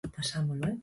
[0.03, 0.77] Lo he pasao muy mal.